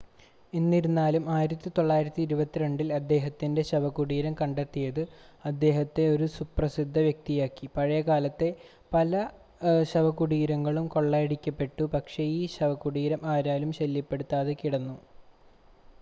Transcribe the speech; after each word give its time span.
എന്നിരുന്നാലും 0.53 1.23
1922-ൽ 1.31 2.87
അദ്ദേഹത്തിൻ്റെ 2.95 3.63
ശവകുടീരം 3.67 4.33
കണ്ടെത്തിയത് 4.39 5.01
അദ്ദേഹത്തെ 5.45 6.05
ഒരു 6.13 6.27
സുപ്രസിദ്ധ 6.35 6.97
വ്യക്തിയാക്കി 7.07 7.67
പഴയകാലത്തെ 7.75 8.49
പല 8.91 9.13
ശവകുടീരങ്ങളും 9.91 10.87
കൊള്ളയടിക്കപ്പെട്ടു 10.95 11.85
പക്ഷേ 11.95 12.25
ഈ 12.37 12.43
ശവകുടീരം 12.55 13.23
ആരാലും 13.35 13.73
ശല്യപ്പെടുത്താതെ 13.79 14.55
കിടന്നു 14.55 14.97